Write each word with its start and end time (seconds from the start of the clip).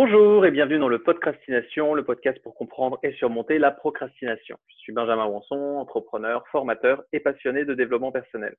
Bonjour 0.00 0.46
et 0.46 0.52
bienvenue 0.52 0.78
dans 0.78 0.88
le 0.88 1.02
Podcastination, 1.02 1.92
le 1.92 2.04
podcast 2.04 2.40
pour 2.44 2.54
comprendre 2.54 3.00
et 3.02 3.12
surmonter 3.14 3.58
la 3.58 3.72
procrastination. 3.72 4.56
Je 4.68 4.76
suis 4.76 4.92
Benjamin 4.92 5.26
Wanson, 5.26 5.76
entrepreneur, 5.76 6.46
formateur 6.52 7.02
et 7.12 7.18
passionné 7.18 7.64
de 7.64 7.74
développement 7.74 8.12
personnel. 8.12 8.54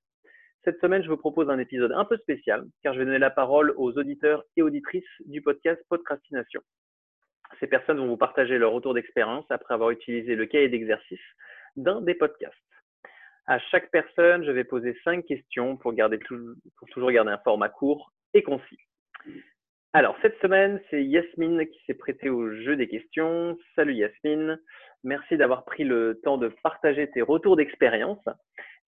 Cette 0.66 0.82
semaine, 0.82 1.02
je 1.02 1.08
vous 1.08 1.16
propose 1.16 1.50
un 1.50 1.58
épisode 1.58 1.94
un 1.94 2.04
peu 2.04 2.18
spécial 2.18 2.66
car 2.84 2.94
je 2.94 3.00
vais 3.00 3.06
donner 3.06 3.20
la 3.20 3.30
parole 3.30 3.74
aux 3.78 3.98
auditeurs 3.98 4.44
et 4.58 4.62
auditrices 4.62 5.06
du 5.28 5.42
podcast 5.42 5.82
Podcastination. 5.88 6.60
Ces 7.62 7.68
personnes 7.68 8.00
vont 8.00 8.08
vous 8.08 8.18
partager 8.18 8.58
leur 8.58 8.74
retour 8.74 8.94
d'expérience 8.94 9.46
après 9.50 9.76
avoir 9.76 9.92
utilisé 9.92 10.36
le 10.36 10.46
cahier 10.46 10.68
d'exercice 10.68 11.24
d'un 11.78 12.02
des 12.02 12.16
podcasts. 12.16 12.58
À 13.46 13.60
chaque 13.60 13.90
personne, 13.92 14.44
je 14.44 14.52
vais 14.52 14.66
poser 14.66 14.94
cinq 15.06 15.26
questions 15.26 15.78
pour, 15.78 15.94
pour 15.94 16.90
toujours 16.90 17.12
garder 17.12 17.32
un 17.32 17.40
format 17.46 17.70
court 17.70 18.12
et 18.34 18.44
concis. 18.44 18.80
Alors, 19.92 20.16
cette 20.22 20.40
semaine, 20.40 20.80
c'est 20.90 21.04
Yasmine 21.04 21.66
qui 21.66 21.80
s'est 21.88 21.96
prêtée 21.96 22.30
au 22.30 22.54
jeu 22.54 22.76
des 22.76 22.88
questions. 22.88 23.58
Salut 23.76 23.96
Yasmine. 23.96 24.60
Merci 25.04 25.36
d'avoir 25.36 25.66
pris 25.66 25.84
le 25.84 26.22
temps 26.24 26.38
de 26.38 26.50
partager 26.62 27.10
tes 27.10 27.24
retours 27.24 27.56
d'expérience. 27.56 28.24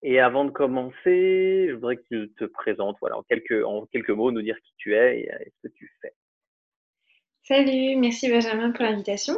Et 0.03 0.19
avant 0.19 0.45
de 0.45 0.51
commencer, 0.51 1.65
je 1.69 1.73
voudrais 1.73 1.97
que 1.97 2.03
tu 2.11 2.31
te 2.37 2.45
présentes 2.45 2.97
voilà, 3.01 3.17
en, 3.17 3.23
quelques, 3.23 3.65
en 3.65 3.87
mots, 4.15 4.31
nous 4.31 4.43
dire 4.43 4.57
qui 4.63 4.73
tu 4.77 4.95
es 4.95 5.21
et, 5.21 5.51
ce 5.63 5.67
que 5.67 5.73
tu 5.73 5.91
fais. 6.01 6.13
Salut, 7.43 7.95
merci 7.97 8.29
Benjamin 8.29 8.71
pour 8.71 8.85
l'invitation. 8.85 9.33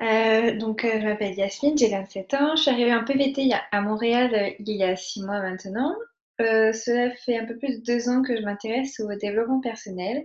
Euh, 0.00 0.56
donc, 0.56 0.84
euh, 0.84 1.00
je 1.00 1.04
m'appelle 1.04 1.34
Yasmine, 1.34 1.78
j'ai 1.78 1.90
27 1.90 2.34
ans. 2.34 2.56
Je 2.56 2.62
suis 2.62 2.70
arrivée 2.72 2.96
peu 3.06 3.12
vite 3.12 3.38
à 3.70 3.80
Montréal 3.82 4.34
euh, 4.34 4.50
il 4.58 4.76
y 4.76 4.82
a 4.82 4.96
six 4.96 5.22
mois 5.22 5.40
maintenant. 5.42 5.94
cela 6.40 7.14
fait 7.24 7.38
un 7.38 7.46
peu 7.46 7.56
plus 7.56 7.78
de 7.78 7.84
deux 7.84 8.08
ans 8.08 8.22
que 8.22 8.36
je 8.36 8.42
m'intéresse 8.42 8.98
au 8.98 9.14
développement 9.14 9.60
personnel. 9.60 10.24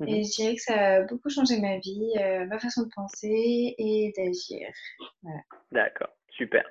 Et 0.00 0.18
mhm. 0.18 0.24
je 0.24 0.36
dirais 0.36 0.54
que 0.54 0.62
ça 0.62 0.74
a 0.74 1.00
beaucoup 1.02 1.30
changé 1.30 1.60
ma 1.60 1.78
vie, 1.78 2.12
ma 2.48 2.58
façon 2.58 2.82
de 2.82 2.90
penser 2.94 3.74
et 3.78 4.12
d'agir. 4.16 4.68
D'accord, 5.72 6.10
super. 6.30 6.64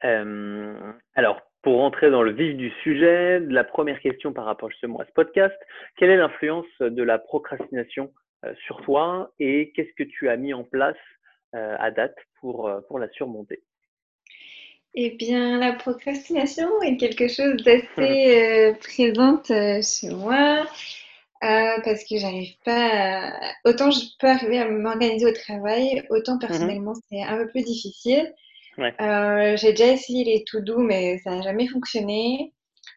alors, 0.00 1.40
pour 1.62 1.76
rentrer 1.78 2.10
dans 2.10 2.22
le 2.22 2.32
vif 2.32 2.56
du 2.56 2.70
sujet, 2.82 3.40
la 3.40 3.64
première 3.64 4.00
question 4.00 4.32
par 4.32 4.44
rapport 4.44 4.70
justement 4.70 4.98
à 5.00 5.04
ce 5.04 5.12
podcast, 5.12 5.56
quelle 5.96 6.10
est 6.10 6.16
l'influence 6.16 6.66
de 6.80 7.02
la 7.02 7.18
procrastination 7.18 8.12
sur 8.66 8.80
toi 8.82 9.32
et 9.38 9.72
qu'est-ce 9.72 9.94
que 9.96 10.08
tu 10.08 10.28
as 10.28 10.36
mis 10.36 10.54
en 10.54 10.64
place 10.64 10.96
euh, 11.54 11.76
à 11.78 11.90
date 11.90 12.14
pour, 12.40 12.68
euh, 12.68 12.82
pour 12.88 12.98
la 12.98 13.08
surmonter? 13.08 13.62
Eh 14.92 15.12
bien, 15.12 15.58
la 15.58 15.72
procrastination 15.72 16.68
est 16.82 16.98
quelque 16.98 17.26
chose 17.26 17.56
d'assez 17.64 18.36
euh, 18.36 18.74
présente 18.74 19.46
chez 19.46 20.10
moi. 20.10 20.66
Parce 21.40 22.04
que 22.04 22.18
j'arrive 22.18 22.54
pas 22.64 22.88
à... 22.92 23.52
Autant 23.64 23.90
je 23.90 24.00
peux 24.18 24.28
arriver 24.28 24.58
à 24.58 24.68
m'organiser 24.68 25.26
au 25.26 25.32
travail, 25.32 26.06
autant 26.10 26.36
mmh 26.36 26.40
personnellement 26.40 26.94
c'est 27.08 27.22
un 27.22 27.36
peu 27.36 27.48
plus 27.48 27.64
difficile. 27.64 28.32
j'ai 28.78 29.70
déjà 29.72 29.92
essayé 29.92 30.24
les 30.24 30.44
tout 30.44 30.60
doux, 30.60 30.80
mais 30.80 31.18
ça 31.18 31.30
n'a 31.30 31.42
jamais 31.42 31.66
fonctionné. 31.66 32.52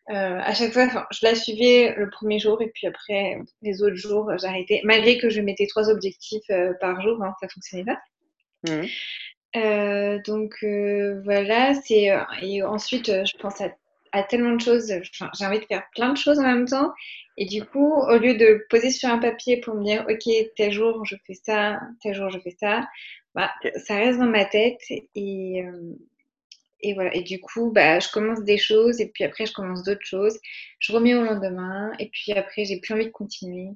à 0.08 0.54
chaque 0.54 0.74
fois, 0.74 1.08
je 1.12 1.26
la 1.26 1.36
suivais 1.36 1.94
le 1.98 2.10
premier 2.10 2.40
jour 2.40 2.62
et 2.62 2.72
puis 2.74 2.88
après 2.88 3.38
les 3.62 3.84
autres 3.84 3.96
jours, 3.96 4.32
j'arrêtais. 4.38 4.82
Malgré 4.84 5.18
que 5.18 5.30
je 5.30 5.42
mettais 5.42 5.68
trois 5.68 5.90
objectifs 5.90 6.50
par 6.80 7.02
jour, 7.02 7.24
hein, 7.24 7.34
ça 7.42 7.48
fonctionnait 7.48 7.86
pas. 7.86 8.00
Mmh. 8.68 8.86
Euh, 9.56 10.20
donc 10.26 10.56
euh, 10.64 11.22
voilà, 11.26 11.74
c'est 11.74 12.12
euh, 12.12 12.24
et 12.42 12.64
ensuite 12.64 13.08
je 13.08 13.38
pense 13.38 13.60
à, 13.60 13.70
à 14.12 14.24
tellement 14.24 14.56
de 14.56 14.62
choses. 14.62 14.88
j'ai 14.88 15.46
envie 15.46 15.60
de 15.60 15.66
faire 15.66 15.84
plein 15.96 16.14
de 16.14 16.18
choses 16.18 16.40
en 16.40 16.44
même 16.44 16.68
temps. 16.68 16.92
Et 17.38 17.46
du 17.46 17.64
coup, 17.64 17.94
au 17.94 18.18
lieu 18.18 18.36
de 18.36 18.66
poser 18.70 18.92
sur 18.92 19.10
un 19.10 19.18
papier 19.20 19.62
pour 19.62 19.76
me 19.76 19.84
dire, 19.84 20.06
ok, 20.10 20.34
tel 20.56 20.72
jour 20.72 21.06
je 21.06 21.16
fais 21.26 21.34
ça, 21.34 21.80
tel 22.02 22.14
jour 22.14 22.30
je 22.30 22.40
fais 22.40 22.56
ça, 22.60 22.88
bah, 23.36 23.52
ça 23.86 23.96
reste 23.96 24.20
dans 24.20 24.26
ma 24.28 24.46
tête 24.46 24.82
et 25.16 25.64
et 26.84 26.94
voilà. 26.96 27.16
Et 27.16 27.22
du 27.22 27.40
coup, 27.40 27.72
bah, 27.72 28.00
je 28.00 28.10
commence 28.12 28.44
des 28.44 28.58
choses 28.58 29.02
et 29.02 29.08
puis 29.10 29.24
après 29.24 29.46
je 29.46 29.54
commence 29.54 29.84
d'autres 29.84 30.06
choses. 30.06 30.40
Je 30.80 30.92
remets 30.94 31.16
au 31.16 31.24
lendemain 31.24 31.92
et 32.00 32.10
puis 32.10 32.34
après 32.34 32.66
j'ai 32.66 32.80
plus 32.80 32.94
envie 32.94 33.06
de 33.06 33.12
continuer. 33.12 33.70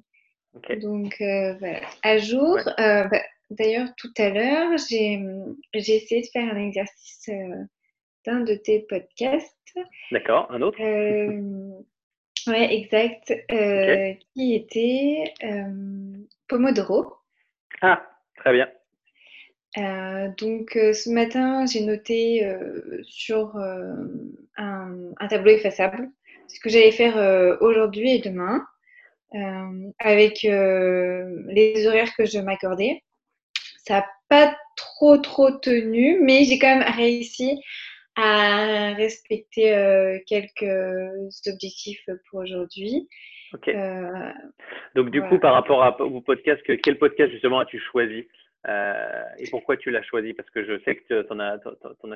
Donc 0.80 1.16
voilà. 1.18 1.80
À 2.02 2.18
jour, 2.18 2.58
bah, 2.76 3.08
D'ailleurs, 3.50 3.88
tout 3.96 4.12
à 4.18 4.30
l'heure, 4.30 4.76
j'ai 4.76 5.22
essayé 5.72 6.22
de 6.22 6.26
faire 6.32 6.52
un 6.52 6.66
exercice 6.66 7.28
euh, 7.28 7.64
d'un 8.26 8.40
de 8.40 8.54
tes 8.54 8.80
podcasts. 8.80 9.78
D'accord, 10.10 10.50
un 10.50 10.62
autre 10.62 10.80
euh, 10.80 11.80
Oui, 12.46 12.66
exact. 12.70 13.32
Euh, 13.50 14.12
qui 14.34 14.54
était 14.54 15.32
Pomodoro. 16.48 17.14
Ah, 17.82 18.02
très 18.36 18.52
bien. 18.52 18.68
donc, 20.38 20.70
ce 20.72 21.10
matin, 21.10 21.66
j'ai 21.66 21.80
noté 21.80 22.50
sur 23.02 23.56
un, 23.56 25.12
un, 25.18 25.28
tableau 25.28 25.52
effaçable 25.52 26.10
ce 26.48 26.60
que 26.60 26.68
j'allais 26.68 26.92
faire 26.92 27.58
aujourd'hui 27.60 28.10
et 28.10 28.18
demain. 28.20 28.66
avec 29.98 30.42
les 30.42 31.86
horaires 31.86 32.14
que 32.16 32.24
je 32.24 32.38
m'accordais. 32.38 33.02
Ça 33.84 34.00
n'a 34.00 34.06
pas 34.28 34.56
trop, 34.76 35.16
trop 35.18 35.50
tenu, 35.50 36.20
mais 36.20 36.44
j'ai 36.44 36.58
quand 36.58 36.78
même 36.78 36.94
réussi 36.94 37.60
à 38.16 38.94
respecter 38.94 39.74
euh, 39.74 40.18
quelques 40.26 40.64
objectifs 41.46 42.08
pour 42.30 42.40
aujourd'hui. 42.40 43.08
Ok. 43.52 43.68
Euh, 43.68 44.32
Donc, 44.94 45.10
du 45.10 45.22
coup, 45.22 45.38
par 45.38 45.54
rapport 45.54 45.82
à 45.82 45.90
vos 45.90 46.20
podcasts, 46.20 46.62
quel 46.82 46.98
podcast 46.98 47.30
justement 47.32 47.60
as-tu 47.60 47.78
choisi 47.78 48.26
euh, 48.68 49.22
et 49.38 49.48
pourquoi 49.50 49.76
tu 49.76 49.90
l'as 49.90 50.02
choisi? 50.02 50.34
Parce 50.34 50.50
que 50.50 50.64
je 50.64 50.80
sais 50.80 50.96
que 50.96 51.22
tu 51.22 51.32
en, 51.32 51.38
as, 51.38 51.58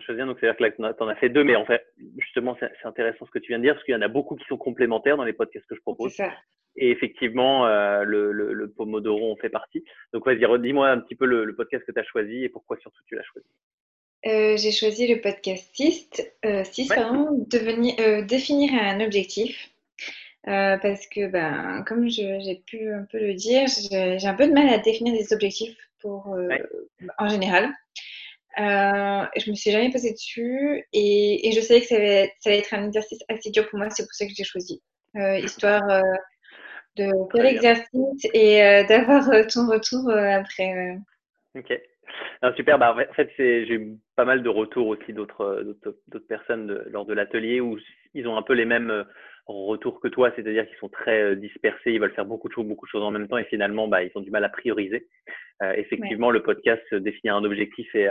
choisi 0.01 0.21
un, 0.21 0.27
donc 0.27 0.39
c'est-à-dire 0.41 0.57
que 0.57 0.83
là, 0.83 0.93
tu 0.95 1.03
en 1.03 1.09
as 1.09 1.15
fait 1.17 1.29
deux, 1.29 1.45
mais 1.45 1.55
en 1.55 1.65
fait, 1.65 1.87
justement, 2.19 2.57
c'est 2.59 2.87
intéressant 2.87 3.27
ce 3.27 3.31
que 3.31 3.39
tu 3.39 3.49
viens 3.49 3.59
de 3.59 3.65
dire, 3.65 3.75
parce 3.75 3.85
qu'il 3.85 3.95
y 3.95 3.97
en 3.97 4.03
a 4.03 4.09
beaucoup 4.09 4.35
qui 4.35 4.45
sont 4.47 4.57
complémentaires 4.57 5.17
dans 5.17 5.25
les 5.25 5.33
podcasts 5.33 5.67
que 5.67 5.77
je 5.77 5.81
propose. 5.81 6.13
Ça. 6.13 6.33
Et 6.77 6.91
effectivement, 6.91 7.67
euh, 7.67 8.05
le, 8.05 8.33
le, 8.33 8.71
Pomodoro 8.71 9.33
en 9.33 9.37
fait 9.37 9.49
partie. 9.49 9.85
Donc, 10.13 10.25
vas-y, 10.25 10.45
redis-moi 10.45 10.89
un 10.89 11.01
petit 11.01 11.15
peu 11.15 11.27
le, 11.27 11.55
podcast 11.55 11.85
que 11.85 11.93
tu 11.93 11.99
as 11.99 12.05
choisi 12.05 12.45
et 12.45 12.49
pourquoi 12.49 12.77
surtout 12.79 13.03
tu 13.07 13.15
l'as 13.15 13.25
choisi. 13.25 13.47
Euh, 14.27 14.57
j'ai 14.57 14.73
choisi 14.73 15.07
le 15.07 15.21
podcast 15.21 15.69
6, 15.75 16.09
euh, 16.45 16.65
6 16.65 16.89
devenir, 17.49 18.25
définir 18.27 18.75
un 18.75 19.01
objectif. 19.01 19.71
parce 20.45 21.07
que, 21.07 21.27
ben, 21.27 21.85
comme 21.87 22.09
j'ai 22.09 22.63
pu 22.67 22.93
un 22.93 23.05
peu 23.11 23.19
le 23.19 23.35
dire, 23.35 23.67
j'ai 23.69 24.27
un 24.27 24.35
peu 24.35 24.47
de 24.47 24.53
mal 24.53 24.69
à 24.69 24.79
définir 24.79 25.15
des 25.15 25.33
objectifs 25.33 25.77
pour, 26.01 26.37
en 27.19 27.29
général. 27.29 27.71
Euh, 28.59 29.25
je 29.37 29.49
me 29.51 29.55
suis 29.55 29.71
jamais 29.71 29.91
posée 29.91 30.13
dessus 30.13 30.85
et, 30.93 31.49
et 31.49 31.53
je 31.53 31.61
savais 31.61 31.81
que 31.81 31.87
ça 31.87 31.95
allait, 31.95 32.35
ça 32.41 32.51
allait, 32.51 32.59
être 32.59 32.75
un 32.75 32.89
exercice 32.89 33.21
assez 33.29 33.51
dur 33.51 33.69
pour 33.71 33.79
moi, 33.79 33.89
c'est 33.91 34.03
pour 34.03 34.13
ça 34.13 34.27
que 34.27 34.33
j'ai 34.37 34.45
choisi. 34.45 34.83
histoire 35.15 36.03
de 36.97 37.11
faire 37.33 37.43
l'exercice 37.43 38.25
et 38.35 38.63
euh, 38.63 38.85
d'avoir 38.85 39.29
euh, 39.31 39.45
ton 39.45 39.69
retour 39.69 40.09
euh, 40.09 40.41
après. 40.41 40.99
Ok. 41.57 41.73
Super. 42.57 42.79
Bah, 42.79 42.95
en 42.95 43.15
fait, 43.15 43.31
j'ai 43.37 43.73
eu 43.73 43.97
pas 44.17 44.25
mal 44.25 44.43
de 44.43 44.49
retours 44.49 44.89
aussi 44.89 45.13
d'autres 45.13 45.65
personnes 46.29 46.83
lors 46.91 47.07
de 47.07 47.15
l'atelier 47.15 47.61
où 47.61 47.79
ils 48.15 48.27
ont 48.27 48.37
un 48.37 48.43
peu 48.43 48.55
les 48.55 48.65
mêmes 48.65 49.05
retours 49.47 50.01
que 50.01 50.09
toi, 50.09 50.31
c'est-à-dire 50.37 50.67
qu'ils 50.67 50.79
sont 50.79 50.89
très 50.89 51.35
dispersés, 51.37 51.93
ils 51.93 52.01
veulent 52.01 52.15
faire 52.15 52.27
beaucoup 52.27 52.49
de 52.49 52.53
choses, 52.53 52.67
beaucoup 52.67 52.87
de 52.87 52.91
choses 52.91 53.03
en 53.03 53.11
même 53.11 53.29
temps 53.29 53.39
et 53.39 53.45
finalement, 53.45 53.89
bah, 53.89 54.03
ils 54.03 54.13
ont 54.15 54.21
du 54.21 54.31
mal 54.31 54.45
à 54.45 54.49
prioriser. 54.49 55.07
effectivement, 55.75 56.31
le 56.31 56.43
podcast 56.43 56.95
définir 56.95 57.37
un 57.37 57.45
objectif 57.45 57.93
et, 57.95 58.09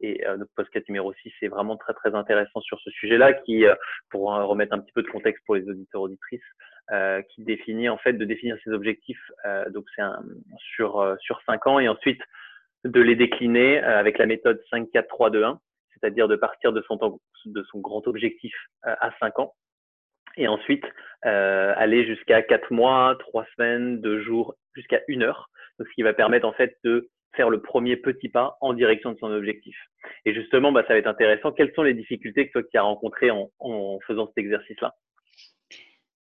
et 0.00 0.22
notre 0.38 0.52
podcast 0.54 0.86
numéro 0.88 1.12
6 1.12 1.32
c'est 1.40 1.48
vraiment 1.48 1.76
très 1.76 1.94
très 1.94 2.14
intéressant 2.14 2.60
sur 2.60 2.78
ce 2.80 2.90
sujet-là 2.90 3.32
qui, 3.32 3.64
pour 4.10 4.28
remettre 4.30 4.74
un 4.74 4.78
petit 4.78 4.92
peu 4.92 5.02
de 5.02 5.08
contexte 5.08 5.44
pour 5.44 5.56
les 5.56 5.68
auditeurs 5.68 6.02
auditrices, 6.02 6.42
euh, 6.92 7.20
qui 7.34 7.42
définit 7.42 7.88
en 7.88 7.98
fait 7.98 8.12
de 8.12 8.24
définir 8.24 8.56
ses 8.62 8.70
objectifs. 8.70 9.20
Euh, 9.44 9.68
donc 9.70 9.86
c'est 9.96 10.02
sur 10.76 11.00
euh, 11.00 11.16
sur 11.18 11.40
cinq 11.44 11.66
ans 11.66 11.80
et 11.80 11.88
ensuite 11.88 12.20
de 12.84 13.00
les 13.00 13.16
décliner 13.16 13.78
avec 13.78 14.18
la 14.18 14.26
méthode 14.26 14.62
5 14.70 14.90
4 14.92 15.08
3 15.08 15.30
2 15.30 15.44
1, 15.44 15.60
c'est-à-dire 15.92 16.28
de 16.28 16.36
partir 16.36 16.72
de 16.72 16.82
son 16.82 17.18
de 17.46 17.62
son 17.64 17.80
grand 17.80 18.06
objectif 18.06 18.54
à 18.82 19.10
cinq 19.20 19.38
ans 19.38 19.54
et 20.36 20.48
ensuite 20.48 20.84
aller 21.22 22.06
jusqu'à 22.06 22.42
quatre 22.42 22.70
mois, 22.72 23.16
trois 23.20 23.46
semaines, 23.56 24.00
deux 24.00 24.20
jours, 24.20 24.54
jusqu'à 24.74 25.00
une 25.08 25.22
heure. 25.22 25.50
Donc 25.78 25.88
ce 25.88 25.94
qui 25.94 26.02
va 26.02 26.12
permettre 26.12 26.46
en 26.46 26.52
fait 26.52 26.76
de 26.84 27.08
faire 27.34 27.50
le 27.50 27.60
premier 27.60 27.96
petit 27.96 28.28
pas 28.28 28.56
en 28.60 28.72
direction 28.72 29.12
de 29.12 29.18
son 29.18 29.30
objectif. 29.30 29.76
Et 30.24 30.34
justement, 30.34 30.72
bah, 30.72 30.82
ça 30.86 30.94
va 30.94 30.98
être 30.98 31.06
intéressant. 31.06 31.52
Quelles 31.52 31.72
sont 31.74 31.82
les 31.82 31.94
difficultés 31.94 32.46
que 32.46 32.52
toi 32.52 32.62
tu 32.62 32.78
as 32.78 32.82
rencontrées 32.82 33.30
en, 33.30 33.50
en 33.58 33.98
faisant 34.06 34.26
cet 34.28 34.38
exercice-là? 34.38 34.94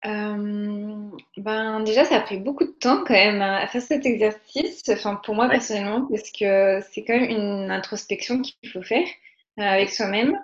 Euh, 0.05 1.09
ben, 1.37 1.79
déjà, 1.81 2.05
ça 2.05 2.17
a 2.17 2.21
pris 2.21 2.37
beaucoup 2.37 2.63
de 2.63 2.71
temps 2.71 3.03
quand 3.03 3.13
même 3.13 3.41
à 3.41 3.65
faire 3.67 3.81
cet 3.81 4.05
exercice, 4.05 4.83
enfin 4.89 5.19
pour 5.23 5.33
moi 5.33 5.49
personnellement, 5.49 6.05
parce 6.07 6.31
que 6.31 6.79
c'est 6.91 7.03
quand 7.03 7.17
même 7.17 7.29
une 7.29 7.71
introspection 7.71 8.41
qu'il 8.41 8.69
faut 8.69 8.83
faire 8.83 9.07
euh, 9.59 9.63
avec 9.63 9.89
soi-même. 9.89 10.39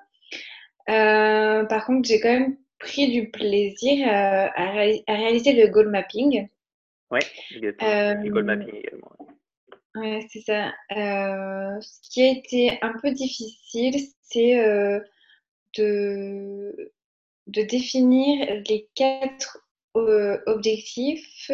Euh, 0.89 1.65
par 1.65 1.85
contre, 1.85 2.07
j'ai 2.07 2.19
quand 2.19 2.31
même 2.31 2.57
pris 2.79 3.11
du 3.11 3.29
plaisir 3.29 4.07
à, 4.09 4.71
réaliser 4.71 5.53
le 5.53 5.67
goal 5.67 5.89
mapping. 5.89 6.47
Ouais, 7.11 7.19
le 7.51 8.29
goal 8.29 8.45
mapping 8.45 8.73
également. 8.73 9.11
Ouais, 9.93 10.25
c'est 10.31 10.41
ça. 10.41 10.71
ce 10.89 12.09
qui 12.09 12.23
a 12.23 12.31
été 12.31 12.79
un 12.81 12.93
peu 12.99 13.11
difficile, 13.11 13.99
c'est 14.23 14.55
de, 15.77 16.91
de 17.51 17.61
définir 17.61 18.61
les 18.69 18.87
quatre 18.95 19.59
objectifs 19.93 21.51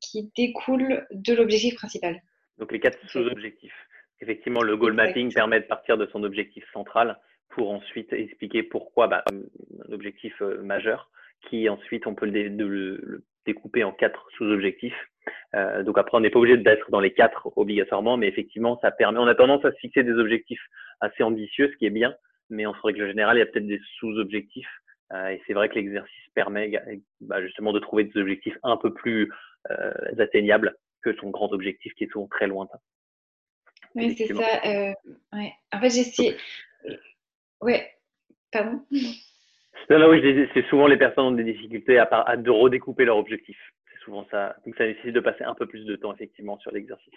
qui 0.00 0.32
découlent 0.36 1.06
de 1.12 1.34
l'objectif 1.34 1.76
principal. 1.76 2.20
Donc 2.58 2.72
les 2.72 2.80
quatre 2.80 2.98
sous-objectifs. 3.08 3.74
Effectivement, 4.20 4.62
le 4.62 4.76
goal 4.76 4.92
mapping 4.92 5.32
permet 5.32 5.60
de 5.60 5.66
partir 5.66 5.96
de 5.96 6.06
son 6.06 6.24
objectif 6.24 6.64
central 6.72 7.18
pour 7.50 7.70
ensuite 7.70 8.12
expliquer 8.12 8.62
pourquoi 8.64 9.06
bah, 9.06 9.24
un 9.32 9.92
objectif 9.92 10.40
majeur, 10.62 11.10
qui 11.48 11.68
ensuite 11.68 12.06
on 12.06 12.14
peut 12.14 12.26
le 12.26 13.22
découper 13.46 13.84
en 13.84 13.92
quatre 13.92 14.28
sous-objectifs 14.36 15.08
euh, 15.54 15.82
donc 15.82 15.98
après, 15.98 16.16
on 16.16 16.20
n'est 16.20 16.30
pas 16.30 16.38
obligé 16.38 16.56
d'être 16.56 16.90
dans 16.90 17.00
les 17.00 17.12
quatre 17.12 17.50
obligatoirement, 17.56 18.16
mais 18.16 18.28
effectivement, 18.28 18.78
ça 18.80 18.90
permet. 18.90 19.18
On 19.18 19.26
a 19.26 19.34
tendance 19.34 19.64
à 19.64 19.72
se 19.72 19.78
fixer 19.78 20.02
des 20.02 20.12
objectifs 20.12 20.62
assez 21.00 21.22
ambitieux, 21.22 21.70
ce 21.72 21.76
qui 21.76 21.86
est 21.86 21.90
bien, 21.90 22.14
mais 22.50 22.66
en 22.66 22.72
règle 22.72 23.06
générale, 23.06 23.36
il 23.36 23.40
y 23.40 23.42
a 23.42 23.46
peut-être 23.46 23.66
des 23.66 23.80
sous-objectifs. 23.98 24.68
Euh, 25.12 25.28
et 25.28 25.42
c'est 25.46 25.54
vrai 25.54 25.68
que 25.68 25.74
l'exercice 25.74 26.24
permet 26.34 26.70
bah, 27.20 27.42
justement 27.42 27.72
de 27.72 27.78
trouver 27.78 28.04
des 28.04 28.20
objectifs 28.20 28.58
un 28.62 28.76
peu 28.76 28.92
plus 28.92 29.32
euh, 29.70 29.92
atteignables 30.18 30.76
que 31.02 31.14
son 31.16 31.30
grand 31.30 31.52
objectif 31.52 31.94
qui 31.94 32.04
est 32.04 32.12
souvent 32.12 32.28
très 32.28 32.46
lointain. 32.46 32.78
Oui, 33.94 34.14
c'est 34.16 34.26
ça. 34.34 34.94
ouais. 35.32 35.52
En 35.72 35.80
fait, 35.80 35.90
j'essaie. 35.90 36.36
Ouais, 37.60 37.90
pardon. 38.52 38.82
Non, 39.90 40.10
oui, 40.10 40.48
c'est 40.52 40.66
souvent 40.68 40.86
les 40.86 40.98
personnes 40.98 41.24
ont 41.24 41.30
des 41.32 41.44
difficultés 41.44 41.98
à, 41.98 42.04
à 42.04 42.36
de 42.36 42.50
redécouper 42.50 43.04
leur 43.06 43.16
objectif 43.16 43.56
souvent 44.08 44.26
ça. 44.30 44.56
Donc 44.64 44.74
ça 44.76 44.86
nécessite 44.86 45.12
de 45.12 45.20
passer 45.20 45.44
un 45.44 45.54
peu 45.54 45.66
plus 45.66 45.84
de 45.84 45.96
temps 45.96 46.14
effectivement 46.14 46.58
sur 46.58 46.72
l'exercice. 46.72 47.14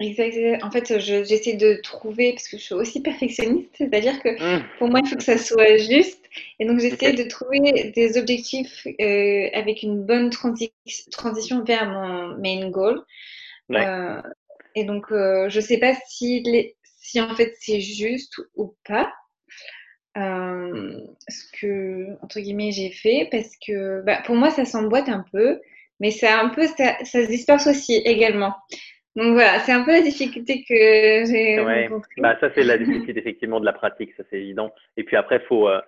Exactement. 0.00 0.58
En 0.62 0.70
fait, 0.70 0.98
j'essaie 1.00 1.54
de 1.54 1.80
trouver, 1.82 2.32
parce 2.32 2.48
que 2.48 2.56
je 2.56 2.62
suis 2.62 2.74
aussi 2.74 3.02
perfectionniste, 3.02 3.70
c'est-à-dire 3.74 4.22
que 4.22 4.28
mmh. 4.28 4.64
pour 4.78 4.88
moi, 4.88 5.00
il 5.02 5.08
faut 5.08 5.16
que 5.16 5.24
ça 5.24 5.38
soit 5.38 5.76
juste. 5.76 6.24
Et 6.60 6.66
donc, 6.66 6.78
j'essaie 6.78 7.14
de 7.14 7.24
trouver 7.24 7.90
des 7.94 8.16
objectifs 8.16 8.86
euh, 9.00 9.48
avec 9.54 9.82
une 9.82 10.04
bonne 10.04 10.30
transition 10.30 11.64
vers 11.64 11.90
mon 11.90 12.38
main 12.38 12.70
goal. 12.70 13.02
Euh, 13.72 14.22
et 14.76 14.84
donc, 14.84 15.10
euh, 15.10 15.48
je 15.48 15.56
ne 15.58 15.64
sais 15.64 15.78
pas 15.78 15.94
si, 16.06 16.42
les, 16.44 16.76
si 17.00 17.20
en 17.20 17.34
fait 17.34 17.54
c'est 17.58 17.80
juste 17.80 18.40
ou 18.54 18.76
pas. 18.86 19.12
ce 20.14 21.60
que, 21.60 22.06
entre 22.22 22.38
guillemets, 22.38 22.70
j'ai 22.70 22.92
fait, 22.92 23.28
parce 23.32 23.50
que 23.66 24.02
bah, 24.02 24.22
pour 24.24 24.36
moi, 24.36 24.50
ça 24.50 24.64
s'emboîte 24.64 25.08
un 25.08 25.24
peu 25.32 25.60
mais 26.00 26.12
c'est 26.12 26.28
un 26.28 26.48
peu, 26.50 26.66
ça, 26.66 26.96
ça, 27.04 27.24
se 27.24 27.28
disperse 27.28 27.66
aussi 27.66 27.94
également. 27.94 28.54
Donc 29.16 29.32
voilà, 29.32 29.58
c'est 29.60 29.72
un 29.72 29.82
peu 29.82 29.92
la 29.92 30.02
difficulté 30.02 30.64
que 30.68 30.74
j'ai 31.26 31.60
ouais. 31.60 31.88
Bah, 32.18 32.36
ça, 32.40 32.50
c'est 32.54 32.62
la 32.62 32.78
difficulté 32.78 33.18
effectivement 33.18 33.58
de 33.58 33.64
la 33.64 33.72
pratique, 33.72 34.12
ça 34.16 34.22
c'est 34.30 34.40
évident. 34.40 34.72
Et 34.96 35.04
puis 35.04 35.16
après, 35.16 35.40
faut, 35.40 35.68
euh, 35.68 35.80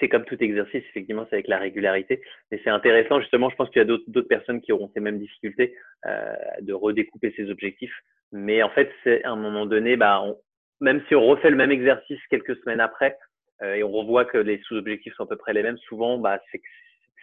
c'est 0.00 0.08
comme 0.08 0.24
tout 0.24 0.42
exercice, 0.42 0.82
effectivement, 0.90 1.26
c'est 1.28 1.36
avec 1.36 1.48
la 1.48 1.58
régularité. 1.58 2.20
Et 2.50 2.60
c'est 2.64 2.70
intéressant, 2.70 3.20
justement, 3.20 3.50
je 3.50 3.56
pense 3.56 3.70
qu'il 3.70 3.80
y 3.80 3.84
a 3.84 3.84
d'autres 3.84 4.28
personnes 4.28 4.60
qui 4.60 4.72
auront 4.72 4.90
ces 4.94 5.00
mêmes 5.00 5.18
difficultés 5.18 5.74
euh, 6.06 6.34
de 6.60 6.72
redécouper 6.72 7.32
ces 7.36 7.50
objectifs. 7.50 7.94
Mais 8.32 8.62
en 8.62 8.70
fait, 8.70 8.90
c'est 9.04 9.24
à 9.24 9.30
un 9.30 9.36
moment 9.36 9.66
donné, 9.66 9.96
bah, 9.96 10.20
on, 10.22 10.36
même 10.80 11.02
si 11.08 11.14
on 11.14 11.24
refait 11.24 11.50
le 11.50 11.56
même 11.56 11.70
exercice 11.70 12.20
quelques 12.28 12.56
semaines 12.58 12.80
après 12.80 13.16
euh, 13.62 13.74
et 13.74 13.82
on 13.82 13.90
revoit 13.90 14.24
que 14.24 14.38
les 14.38 14.60
sous-objectifs 14.64 15.14
sont 15.14 15.24
à 15.24 15.28
peu 15.28 15.36
près 15.36 15.52
les 15.52 15.62
mêmes, 15.62 15.78
souvent, 15.78 16.18
bah, 16.18 16.40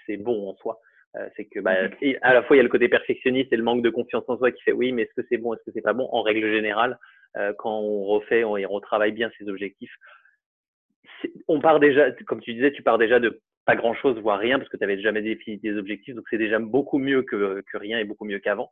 c'est 0.05 0.17
bon 0.17 0.49
en 0.49 0.55
soi. 0.55 0.79
Euh, 1.15 1.30
c'est 1.36 1.45
que 1.45 1.60
bah, 1.60 1.89
mhm. 1.89 2.15
à 2.21 2.33
la 2.33 2.42
fois 2.44 2.56
il 2.56 2.57
y 2.57 2.60
a 2.60 2.63
le 2.63 2.69
côté 2.69 2.89
perfectionniste 2.89 3.54
et 3.54 3.57
le 3.57 3.63
manque 3.63 3.83
de 3.83 3.92
confiance 3.92 4.24
en 4.27 4.38
soi 4.38 4.51
qui 4.51 4.63
fait 4.63 4.71
oui, 4.71 4.92
mais 4.92 5.04
est-ce 5.04 5.21
que 5.21 5.27
c'est 5.30 5.38
bon, 5.38 5.54
est-ce 5.54 5.63
que 5.63 5.71
c'est 5.74 5.81
pas 5.81 5.94
bon? 5.94 6.10
En 6.12 6.24
règle 6.24 6.51
générale, 6.51 6.98
euh, 7.38 7.54
quand 7.57 7.80
on 7.80 8.06
refait, 8.06 8.44
on, 8.44 8.54
on 8.54 8.68
retravaille 8.68 9.12
bien 9.12 9.30
ses 9.38 9.48
objectifs. 9.48 9.94
On 11.48 11.60
part 11.60 11.80
déjà, 11.80 12.12
comme 12.25 12.42
tu 12.42 12.54
disais, 12.54 12.71
tu 12.71 12.81
pars 12.81 12.98
déjà 12.98 13.19
de 13.19 13.42
pas 13.65 13.75
grand-chose, 13.75 14.19
voire 14.19 14.39
rien, 14.39 14.57
parce 14.57 14.69
que 14.69 14.77
tu 14.77 14.81
n'avais 14.81 15.00
jamais 15.00 15.21
défini 15.21 15.57
des 15.57 15.77
objectifs, 15.77 16.15
donc 16.15 16.25
c'est 16.30 16.38
déjà 16.38 16.60
beaucoup 16.60 16.98
mieux 16.98 17.21
que, 17.21 17.63
que 17.71 17.77
rien 17.77 18.00
et 18.00 18.04
beaucoup 18.04 18.25
mieux 18.25 18.39
qu'avant. 18.39 18.71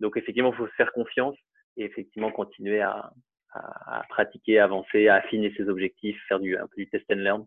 Donc 0.00 0.16
effectivement, 0.16 0.52
il 0.52 0.56
faut 0.56 0.66
se 0.66 0.74
faire 0.74 0.92
confiance 0.92 1.36
et 1.76 1.84
effectivement 1.84 2.32
continuer 2.32 2.80
à, 2.80 3.12
à, 3.52 4.00
à, 4.00 4.02
pratiquer, 4.08 4.58
avancer, 4.58 5.08
à 5.08 5.16
affiner 5.16 5.52
ses 5.56 5.68
objectifs, 5.68 6.20
faire 6.26 6.40
du, 6.40 6.56
un 6.56 6.66
peu 6.66 6.76
du 6.78 6.88
test 6.88 7.04
and 7.10 7.16
learn. 7.16 7.46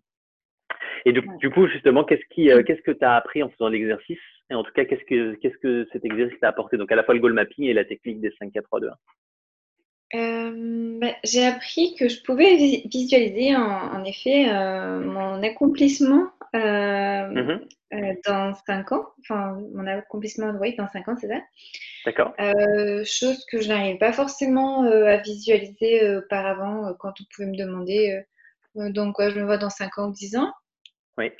Et 1.05 1.13
du, 1.13 1.21
du 1.39 1.51
coup, 1.51 1.67
justement, 1.67 2.03
qu'est-ce 2.03 2.25
qui, 2.33 2.51
euh, 2.51 2.63
qu'est-ce 2.63 2.81
que 2.81 2.91
tu 2.91 3.05
as 3.05 3.15
appris 3.15 3.43
en 3.43 3.49
faisant 3.49 3.69
l'exercice? 3.69 4.19
Et 4.49 4.55
en 4.55 4.63
tout 4.63 4.71
cas, 4.73 4.85
qu'est-ce 4.85 5.05
que, 5.05 5.35
qu'est-ce 5.35 5.57
que 5.57 5.87
cet 5.91 6.03
exercice 6.03 6.39
t'a 6.39 6.49
apporté? 6.49 6.77
Donc, 6.77 6.91
à 6.91 6.95
la 6.95 7.03
fois 7.03 7.13
le 7.13 7.19
goal 7.19 7.33
mapping 7.33 7.65
et 7.65 7.73
la 7.73 7.85
technique 7.85 8.21
des 8.21 8.33
5, 8.39 8.51
4, 8.51 8.63
3, 8.65 8.79
2, 8.79 8.89
1. 10.13 10.51
bah, 10.99 11.15
j'ai 11.23 11.45
appris 11.45 11.95
que 11.95 12.09
je 12.09 12.21
pouvais 12.23 12.55
visualiser 12.85 13.55
en, 13.55 14.03
effet 14.03 14.49
euh, 14.49 14.99
mon 14.99 15.41
accomplissement 15.43 16.29
euh, 16.55 17.27
mmh 17.27 17.61
euh, 17.93 18.13
dans 18.25 18.53
5 18.65 18.91
ans, 18.93 19.05
enfin 19.21 19.59
mon 19.73 19.85
accomplissement 19.85 20.51
oui, 20.59 20.75
dans 20.75 20.87
5 20.87 21.07
ans, 21.07 21.15
c'est 21.21 21.27
ça. 21.27 21.39
D'accord. 22.05 22.33
chose 23.05 23.45
que 23.49 23.61
je 23.61 23.69
n'arrivais 23.69 23.99
pas 23.99 24.11
forcément 24.11 24.83
à 24.83 25.17
visualiser 25.17 26.17
auparavant 26.17 26.93
quand 26.99 27.13
on 27.21 27.23
pouvait 27.33 27.47
me 27.47 27.55
demander 27.55 28.21
donc 28.75 29.15
quoi 29.15 29.29
je 29.29 29.39
me 29.39 29.45
vois 29.45 29.57
dans 29.57 29.69
5 29.69 29.99
ans 29.99 30.09
ou 30.09 30.13
10 30.13 30.35
ans. 30.35 30.51
Oui. 31.17 31.31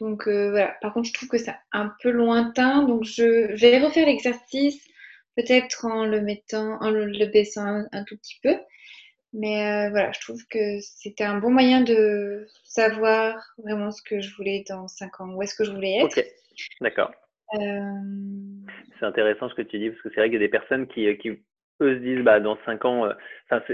Donc 0.00 0.28
euh, 0.28 0.50
voilà, 0.50 0.76
par 0.80 0.92
contre, 0.92 1.08
je 1.08 1.14
trouve 1.14 1.28
que 1.28 1.38
c'est 1.38 1.54
un 1.72 1.92
peu 2.02 2.10
lointain. 2.10 2.82
Donc 2.82 3.04
je, 3.04 3.54
vais 3.58 3.78
refaire 3.78 4.06
l'exercice, 4.06 4.86
peut-être 5.36 5.86
en 5.86 6.04
le 6.04 6.20
mettant, 6.20 6.78
en 6.80 6.90
le, 6.90 7.26
baissant 7.26 7.84
un, 7.92 8.04
tout 8.04 8.16
petit 8.16 8.38
peu. 8.42 8.56
Mais 9.32 9.86
euh, 9.86 9.90
voilà, 9.90 10.12
je 10.12 10.20
trouve 10.20 10.40
que 10.48 10.80
c'était 10.80 11.24
un 11.24 11.38
bon 11.38 11.50
moyen 11.50 11.82
de 11.82 12.46
savoir 12.64 13.36
vraiment 13.58 13.90
ce 13.90 14.02
que 14.02 14.20
je 14.20 14.34
voulais 14.36 14.64
dans 14.68 14.88
5 14.88 15.20
ans, 15.20 15.34
où 15.34 15.42
est-ce 15.42 15.54
que 15.54 15.64
je 15.64 15.72
voulais 15.72 15.98
être. 15.98 16.18
Ok, 16.18 16.24
d'accord. 16.80 17.12
Euh, 17.54 17.80
c'est 18.98 19.06
intéressant 19.06 19.48
ce 19.48 19.54
que 19.54 19.62
tu 19.62 19.78
dis, 19.78 19.90
parce 19.90 20.02
que 20.02 20.08
c'est 20.10 20.20
vrai 20.20 20.28
qu'il 20.28 20.34
y 20.34 20.44
a 20.44 20.46
des 20.46 20.48
personnes 20.48 20.86
qui, 20.86 21.06
eux 21.06 21.38
se 21.80 21.98
disent, 21.98 22.22
bah, 22.22 22.40
dans 22.40 22.58
5 22.64 22.84
ans, 22.84 23.08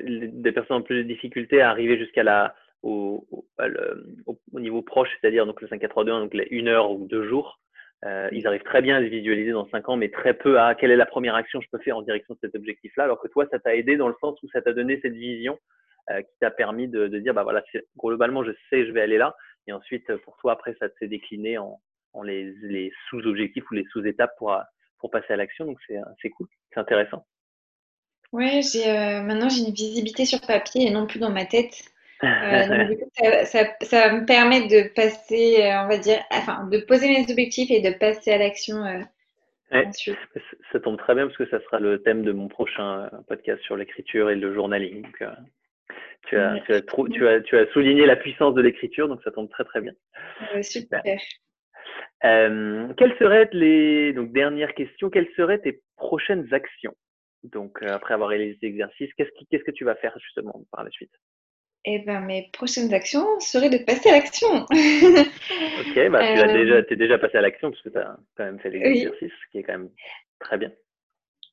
des 0.03 0.53
personnes 0.53 0.79
en 0.79 0.82
plus 0.82 0.99
de 0.99 1.08
difficultés 1.08 1.61
à 1.61 1.70
arriver 1.70 1.97
jusqu'à 1.97 2.25
la, 2.25 2.56
au, 2.82 3.26
au, 3.31 4.38
au, 4.52 4.61
niveau 4.61 4.82
proche, 4.82 5.08
c'est-à-dire 5.20 5.46
donc 5.46 5.61
le 5.61 5.69
5-4-3-2, 5.69 6.06
donc 6.06 6.34
les 6.34 6.49
une 6.50 6.69
heure 6.69 6.90
ou 6.90 7.06
deux 7.06 7.29
jours. 7.29 7.61
Euh, 8.05 8.29
ils 8.32 8.46
arrivent 8.49 8.64
très 8.64 8.82
bien 8.82 8.96
à 8.96 9.00
se 9.00 9.06
visualiser 9.06 9.52
dans 9.52 9.69
cinq 9.69 9.88
ans, 9.88 9.96
mais 9.96 10.08
très 10.08 10.34
peu 10.34 10.58
à 10.58 10.75
quelle 10.75 10.90
est 10.90 10.96
la 10.96 11.06
première 11.06 11.37
action 11.37 11.61
que 11.61 11.64
je 11.64 11.70
peux 11.70 11.82
faire 11.82 11.96
en 11.96 12.02
direction 12.02 12.34
de 12.34 12.40
cet 12.40 12.55
objectif-là. 12.56 13.05
Alors 13.05 13.20
que 13.20 13.29
toi, 13.29 13.46
ça 13.51 13.60
t'a 13.60 13.77
aidé 13.77 13.96
dans 13.96 14.08
le 14.08 14.17
sens 14.20 14.43
où 14.43 14.48
ça 14.48 14.60
t'a 14.60 14.72
donné 14.72 14.98
cette 15.01 15.15
vision 15.15 15.56
euh, 16.10 16.20
qui 16.20 16.32
t'a 16.41 16.51
permis 16.51 16.89
de, 16.89 17.06
dire, 17.06 17.32
bah 17.32 17.44
voilà, 17.44 17.62
globalement, 17.96 18.43
je 18.43 18.51
sais, 18.70 18.84
je 18.86 18.91
vais 18.91 19.03
aller 19.03 19.19
là. 19.19 19.36
Et 19.69 19.72
ensuite, 19.72 20.12
pour 20.24 20.36
toi, 20.39 20.53
après, 20.53 20.74
ça 20.81 20.89
s'est 20.98 21.06
décliné 21.06 21.58
en, 21.58 21.79
les, 22.24 22.93
sous-objectifs 23.08 23.70
ou 23.70 23.74
les 23.74 23.84
sous-étapes 23.93 24.34
pour, 24.36 24.56
pour 24.98 25.12
passer 25.12 25.32
à 25.32 25.36
l'action. 25.36 25.65
Donc, 25.65 25.79
c'est 26.20 26.31
cool, 26.31 26.48
c'est 26.74 26.81
intéressant. 26.81 27.24
J'ai 28.41 28.89
euh, 28.89 29.22
maintenant 29.22 29.51
j'ai 29.51 29.60
une 29.60 29.74
visibilité 29.74 30.24
sur 30.24 30.41
papier 30.41 30.86
et 30.86 30.91
non 30.91 31.06
plus 31.06 31.19
dans 31.19 31.31
ma 31.31 31.44
tête. 31.44 31.92
Euh, 32.24 33.44
ça, 33.44 34.12
me 34.12 34.24
permet 34.24 34.69
de 34.69 34.94
passer, 34.94 35.62
euh, 35.62 35.84
on 35.84 35.88
va 35.88 35.98
dire, 35.98 36.22
enfin, 36.31 36.69
de 36.69 36.79
poser 36.79 37.08
mes 37.08 37.31
objectifs 37.31 37.70
et 37.70 37.81
de 37.81 37.91
passer 37.98 38.31
à 38.32 38.38
l'action 38.38 38.76
euh, 38.84 39.00
Ça 40.70 40.81
tombe 40.81 40.98
très 40.98 41.14
bien 41.14 41.26
parce 41.26 41.36
que 41.36 41.48
ça 41.48 41.60
sera 41.64 41.81
le 41.81 42.00
thème 42.02 42.22
de 42.22 42.32
mon 42.32 42.46
prochain 42.48 43.10
podcast 43.26 43.60
sur 43.62 43.76
l'écriture 43.76 44.31
et 44.31 44.36
le 44.36 44.55
journaling. 44.55 45.05
tu, 45.19 45.24
as, 45.24 45.36
tu, 46.29 46.36
as, 46.36 46.60
tu, 46.60 47.26
as, 47.26 47.41
tu, 47.41 47.58
as, 47.58 47.67
souligné 47.72 48.06
la 48.06 48.17
puissance 48.17 48.55
de 48.55 48.62
l'écriture, 48.62 49.08
donc 49.08 49.20
ça 49.24 49.32
tombe 49.32 49.50
très 49.50 49.64
très 49.64 49.81
bien. 49.81 49.93
super. 50.62 51.02
quelles 52.22 53.17
seraient 53.19 53.48
les 53.52 54.12
donc 54.12 54.31
dernière 54.32 54.74
question, 54.74 55.10
quelles 55.10 55.31
seraient 55.36 55.58
tes 55.58 55.82
prochaines 55.96 56.46
actions? 56.55 56.94
Donc 57.43 57.82
après 57.82 58.14
avoir 58.14 58.29
réalisé 58.29 58.58
l'exercice, 58.62 59.12
qu'est-ce, 59.14 59.31
qu'est-ce 59.50 59.64
que 59.64 59.72
tu 59.72 59.84
vas 59.84 59.96
faire 59.96 60.17
justement 60.20 60.62
par 60.70 60.84
la 60.84 60.91
suite? 60.91 61.10
Eh 61.84 61.98
ben, 62.01 62.20
mes 62.20 62.48
prochaines 62.53 62.94
actions 62.94 63.27
seraient 63.41 63.70
de 63.70 63.79
passer 63.79 64.08
à 64.10 64.12
l'action. 64.12 64.48
ok, 64.70 66.10
bah, 66.10 66.34
tu 66.34 66.41
as 66.41 66.53
déjà, 66.53 66.79
es 66.79 66.96
déjà 66.96 67.19
passé 67.19 67.39
à 67.39 67.41
l'action 67.41 67.70
parce 67.70 67.82
que 67.82 67.89
tu 67.89 67.98
as 67.98 68.17
quand 68.36 68.44
même 68.44 68.60
fait 68.60 68.70
l'exercice, 68.70 69.32
ce 69.32 69.51
qui 69.51 69.58
est 69.58 69.62
quand 69.62 69.72
même 69.72 69.91
très 70.39 70.58
bien. 70.58 70.70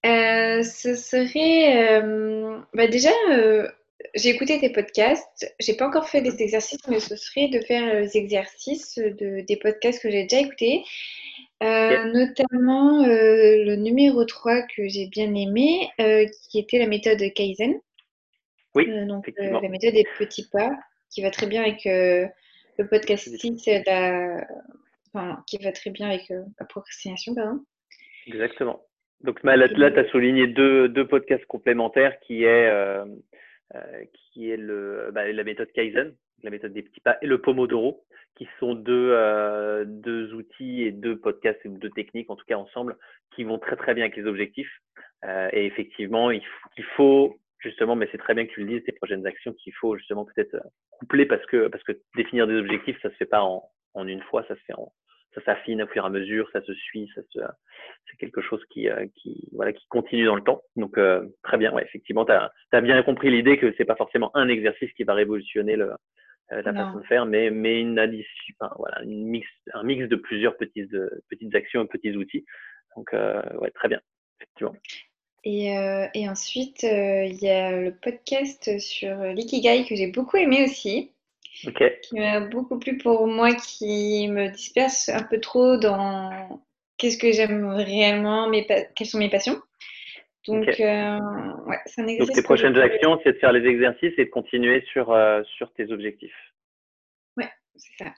Euh, 0.05 0.63
ce 0.63 0.95
serait 0.95 2.01
euh, 2.01 2.57
bah 2.73 2.87
déjà, 2.87 3.11
euh, 3.31 3.67
j'ai 4.15 4.29
écouté 4.29 4.59
tes 4.59 4.69
podcasts. 4.69 5.53
J'ai 5.59 5.75
pas 5.75 5.87
encore 5.87 6.07
fait 6.07 6.21
des 6.21 6.31
mhm. 6.31 6.41
exercices, 6.41 6.87
mais 6.87 6.99
ce 6.99 7.15
serait 7.15 7.49
de 7.49 7.59
faire 7.61 7.95
les 7.95 8.15
exercices 8.15 8.97
de, 8.97 9.41
des 9.41 9.57
podcasts 9.57 10.01
que 10.01 10.09
j'ai 10.09 10.23
déjà 10.23 10.41
écoutés. 10.41 10.83
Notamment 11.61 13.05
le 13.05 13.75
numéro 13.75 14.23
3 14.23 14.61
que 14.61 14.87
j'ai 14.87 15.07
bien 15.07 15.33
aimé, 15.33 15.89
qui 16.49 16.59
était 16.59 16.79
la 16.79 16.87
méthode 16.87 17.21
Kaizen. 17.33 17.81
Oui, 18.75 18.89
euh, 18.89 19.05
donc 19.05 19.27
euh, 19.27 19.59
la 19.61 19.69
méthode 19.69 19.93
des 19.93 20.05
petits 20.17 20.47
pas, 20.49 20.71
qui 21.09 21.21
va 21.21 21.31
très 21.31 21.47
bien 21.47 21.61
avec 21.63 21.85
euh, 21.85 22.27
le 22.77 22.87
podcast 22.87 23.27
6, 23.27 23.69
la... 23.85 24.47
enfin, 25.13 25.43
qui 25.47 25.57
va 25.57 25.71
très 25.71 25.89
bien 25.89 26.07
avec 26.07 26.29
la 26.29 26.65
procrastination, 26.65 27.33
pardon. 27.35 27.63
Exactement. 28.27 28.81
Donc 29.21 29.43
là, 29.43 29.67
tu 29.67 29.99
as 29.99 30.09
souligné 30.09 30.47
deux, 30.47 30.87
deux, 30.87 31.05
podcasts 31.05 31.45
complémentaires 31.45 32.19
qui 32.21 32.43
est, 32.43 32.69
euh, 32.69 33.05
euh, 33.75 34.03
qui 34.13 34.49
est 34.49 34.57
le, 34.57 35.09
bah, 35.13 35.29
la 35.31 35.43
méthode 35.43 35.71
Kaizen, 35.73 36.15
la 36.43 36.49
méthode 36.49 36.73
des 36.73 36.83
petits 36.83 37.01
pas, 37.01 37.17
et 37.21 37.27
le 37.27 37.41
Pomodoro, 37.41 38.05
qui 38.37 38.47
sont 38.59 38.75
deux, 38.75 39.11
euh, 39.11 39.83
deux 39.85 40.33
outils 40.33 40.83
et 40.83 40.91
deux 40.91 41.17
podcasts 41.17 41.59
ou 41.65 41.77
deux 41.77 41.89
techniques, 41.89 42.29
en 42.29 42.37
tout 42.37 42.45
cas 42.45 42.55
ensemble, 42.55 42.95
qui 43.35 43.43
vont 43.43 43.59
très 43.59 43.75
très 43.75 43.93
bien 43.93 44.05
avec 44.05 44.15
les 44.15 44.25
objectifs. 44.25 44.71
Et 45.51 45.65
effectivement, 45.65 46.31
il, 46.31 46.41
il, 46.77 46.83
faut 46.95 47.37
justement, 47.59 47.95
mais 47.95 48.07
c'est 48.11 48.17
très 48.17 48.33
bien 48.33 48.45
que 48.45 48.51
tu 48.51 48.61
le 48.61 48.67
dises, 48.67 48.83
ces 48.85 48.91
prochaines 48.91 49.25
actions 49.25 49.53
qu'il 49.53 49.73
faut 49.73 49.97
justement 49.97 50.25
peut-être 50.25 50.55
euh, 50.55 50.69
coupler 50.91 51.25
parce 51.25 51.45
que, 51.45 51.67
parce 51.67 51.83
que 51.83 51.93
définir 52.15 52.47
des 52.47 52.55
objectifs, 52.55 52.99
ça 53.01 53.09
se 53.09 53.15
fait 53.15 53.25
pas 53.25 53.43
en, 53.43 53.69
en 53.93 54.07
une 54.07 54.21
fois, 54.23 54.43
ça 54.47 54.55
se 54.55 54.61
fait 54.61 54.73
en, 54.73 54.91
ça 55.35 55.41
s'affine 55.43 55.81
au 55.83 55.87
fur 55.87 56.03
et 56.03 56.07
à 56.07 56.09
mesure, 56.09 56.49
ça 56.51 56.61
se 56.61 56.73
suit, 56.73 57.09
ça 57.13 57.21
se, 57.29 57.39
c'est 58.09 58.17
quelque 58.17 58.41
chose 58.41 58.63
qui, 58.69 58.89
euh, 58.89 59.05
qui, 59.15 59.47
voilà, 59.51 59.73
qui 59.73 59.85
continue 59.87 60.25
dans 60.25 60.35
le 60.35 60.43
temps. 60.43 60.61
Donc 60.75 60.97
euh, 60.97 61.27
très 61.43 61.57
bien, 61.57 61.71
ouais, 61.73 61.83
effectivement, 61.83 62.25
tu 62.25 62.31
as, 62.31 62.51
as, 62.71 62.81
bien 62.81 63.01
compris 63.03 63.29
l'idée 63.29 63.57
que 63.57 63.73
c'est 63.77 63.85
pas 63.85 63.95
forcément 63.95 64.35
un 64.35 64.47
exercice 64.47 64.91
qui 64.93 65.03
va 65.03 65.13
révolutionner 65.13 65.75
le, 65.75 65.91
euh, 66.51 66.61
la 66.61 66.73
façon 66.73 66.99
de 66.99 67.05
faire, 67.05 67.25
mais, 67.25 67.51
mais 67.51 67.79
une 67.79 67.99
addition, 67.99 68.55
enfin, 68.59 68.73
voilà, 68.77 69.03
une 69.03 69.25
mix, 69.25 69.47
un 69.73 69.83
mix 69.83 70.07
de 70.07 70.15
plusieurs 70.15 70.57
petites, 70.57 70.91
de, 70.91 71.09
petites 71.29 71.53
actions 71.53 71.83
et 71.83 71.87
petits 71.87 72.15
outils. 72.15 72.45
Donc 72.95 73.13
ouais, 73.13 73.71
très 73.71 73.87
bien, 73.87 74.01
effectivement. 74.39 74.75
Et, 75.43 75.73
et 76.13 76.29
ensuite, 76.29 76.83
il 76.83 77.37
y 77.41 77.49
a 77.49 77.71
le 77.71 77.91
podcast 77.91 78.77
sur 78.79 79.15
l'ikigai 79.23 79.85
que 79.85 79.95
j'ai 79.95 80.07
beaucoup 80.07 80.37
aimé 80.37 80.63
aussi. 80.63 81.11
Qui 81.61 82.15
m'a 82.15 82.39
beaucoup 82.39 82.79
plu 82.79 82.97
pour 82.97 83.27
moi, 83.27 83.53
qui 83.53 84.27
me 84.29 84.49
disperse 84.49 85.09
un 85.09 85.23
peu 85.23 85.39
trop 85.39 85.77
dans 85.77 86.61
qu'est-ce 86.97 87.17
que 87.17 87.31
j'aime 87.31 87.67
réellement, 87.67 88.47
mes 88.47 88.65
quelles 88.95 89.07
sont 89.07 89.17
mes 89.17 89.29
passions. 89.29 89.61
Donc, 90.47 90.67
euh, 90.79 91.19
ouais, 91.65 91.77
c'est 91.85 92.01
un 92.01 92.07
exercice. 92.07 92.27
Donc, 92.27 92.35
tes 92.35 92.43
prochaines 92.43 92.77
actions, 92.77 93.19
c'est 93.23 93.33
de 93.33 93.37
faire 93.39 93.51
les 93.51 93.67
exercices 93.67 94.13
et 94.17 94.25
de 94.25 94.29
continuer 94.29 94.81
sur, 94.91 95.11
euh, 95.11 95.43
sur 95.57 95.71
tes 95.73 95.91
objectifs. 95.91 96.53
Ouais, 97.35 97.49
c'est 97.75 98.03
ça. 98.03 98.13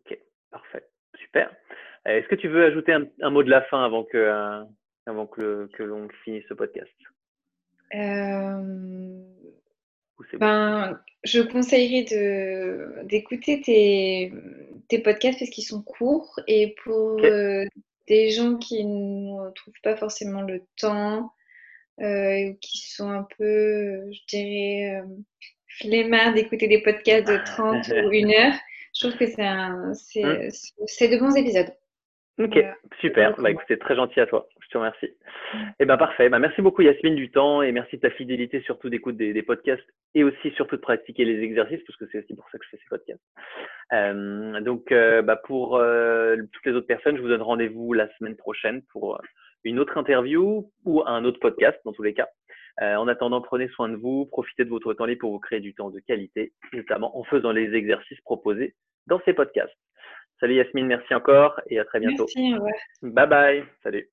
Ok, 0.00 0.18
parfait. 0.50 0.84
Super. 1.18 1.50
Euh, 2.06 2.18
est-ce 2.18 2.28
que 2.28 2.34
tu 2.34 2.48
veux 2.48 2.64
ajouter 2.64 2.92
un, 2.92 3.30
mot 3.30 3.42
de 3.42 3.50
la 3.50 3.62
fin 3.62 3.84
avant 3.84 4.04
que, 4.04 4.62
avant 5.10 5.26
que, 5.26 5.68
que 5.74 5.82
l'on 5.82 6.08
finisse 6.24 6.44
ce 6.48 6.54
podcast 6.54 6.90
ben, 10.38 11.00
je 11.24 11.40
conseillerais 11.40 12.04
d'écouter 13.04 13.60
tes, 13.60 14.32
tes 14.88 14.98
podcasts 14.98 15.38
parce 15.38 15.50
qu'ils 15.50 15.64
sont 15.64 15.82
courts 15.82 16.38
et 16.46 16.74
pour 16.84 17.20
euh, 17.24 17.64
des 18.06 18.30
gens 18.30 18.56
qui 18.56 18.84
ne 18.84 19.50
trouvent 19.52 19.80
pas 19.82 19.96
forcément 19.96 20.42
le 20.42 20.62
temps 20.78 21.32
euh, 22.00 22.50
ou 22.50 22.56
qui 22.60 22.78
sont 22.90 23.10
un 23.10 23.26
peu, 23.36 24.10
je 24.12 24.20
dirais, 24.28 25.00
euh, 25.00 25.06
flemmards 25.80 26.34
d'écouter 26.34 26.68
des 26.68 26.82
podcasts 26.82 27.26
de 27.26 27.38
30 27.44 27.88
ou 27.88 28.10
1 28.10 28.30
heure, 28.30 28.54
je 28.94 29.06
trouve 29.06 29.18
que 29.18 29.26
c'est, 29.26 30.48
c'est 30.86 31.08
de 31.08 31.18
bons 31.18 31.34
épisodes. 31.36 31.72
Ok, 32.38 32.58
super. 33.00 33.36
Bah, 33.38 33.50
écoute, 33.50 33.64
c'est 33.68 33.78
très 33.78 33.94
gentil 33.94 34.20
à 34.20 34.26
toi. 34.26 34.48
Te 34.70 34.78
remercie. 34.78 35.08
Eh 35.80 35.84
ben 35.84 35.96
parfait. 35.96 36.28
Bah, 36.28 36.38
merci 36.38 36.62
beaucoup 36.62 36.82
Yasmine 36.82 37.16
du 37.16 37.28
temps 37.32 37.60
et 37.60 37.72
merci 37.72 37.96
de 37.96 38.02
ta 38.02 38.10
fidélité 38.10 38.60
surtout 38.60 38.88
d'écoute 38.88 39.16
des, 39.16 39.32
des, 39.32 39.42
podcasts 39.42 39.84
et 40.14 40.22
aussi 40.22 40.52
surtout 40.52 40.76
de 40.76 40.80
pratiquer 40.80 41.24
les 41.24 41.42
exercices 41.42 41.82
parce 41.84 41.96
que 41.98 42.04
c'est 42.12 42.18
aussi 42.18 42.34
pour 42.36 42.48
ça 42.50 42.58
que 42.58 42.64
je 42.64 42.70
fais 42.70 42.76
ces 42.76 42.88
podcasts. 42.88 43.20
Euh, 43.92 44.60
donc 44.60 44.92
euh, 44.92 45.22
bah, 45.22 45.34
pour 45.34 45.76
euh, 45.76 46.36
toutes 46.52 46.66
les 46.66 46.72
autres 46.72 46.86
personnes, 46.86 47.16
je 47.16 47.20
vous 47.20 47.28
donne 47.28 47.42
rendez-vous 47.42 47.92
la 47.94 48.08
semaine 48.16 48.36
prochaine 48.36 48.82
pour 48.92 49.20
une 49.64 49.80
autre 49.80 49.98
interview 49.98 50.70
ou 50.84 51.02
un 51.04 51.24
autre 51.24 51.40
podcast 51.40 51.80
dans 51.84 51.92
tous 51.92 52.04
les 52.04 52.14
cas. 52.14 52.28
En 52.80 53.08
attendant, 53.08 53.42
prenez 53.42 53.68
soin 53.68 53.90
de 53.90 53.96
vous, 53.96 54.24
profitez 54.24 54.64
de 54.64 54.70
votre 54.70 54.94
temps 54.94 55.04
libre 55.04 55.20
pour 55.20 55.32
vous 55.32 55.40
créer 55.40 55.60
du 55.60 55.74
temps 55.74 55.90
de 55.90 56.00
qualité, 56.00 56.52
notamment 56.72 57.18
en 57.18 57.24
faisant 57.24 57.52
les 57.52 57.74
exercices 57.74 58.20
proposés 58.22 58.74
dans 59.06 59.20
ces 59.26 59.34
podcasts. 59.34 59.76
Salut 60.38 60.54
Yasmine, 60.54 60.86
merci 60.86 61.14
encore 61.14 61.60
et 61.66 61.78
à 61.78 61.84
très 61.84 62.00
bientôt. 62.00 62.26
Merci, 62.34 62.54
Bye 63.02 63.26
bye. 63.26 63.64
Salut. 63.82 64.08